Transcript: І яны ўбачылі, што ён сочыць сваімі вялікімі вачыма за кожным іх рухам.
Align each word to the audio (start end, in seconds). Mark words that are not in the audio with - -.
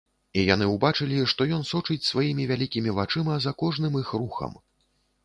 І 0.39 0.43
яны 0.45 0.67
ўбачылі, 0.69 1.19
што 1.33 1.45
ён 1.57 1.65
сочыць 1.71 2.07
сваімі 2.07 2.47
вялікімі 2.53 2.95
вачыма 3.01 3.37
за 3.45 3.55
кожным 3.61 4.01
іх 4.01 4.09
рухам. 4.23 4.57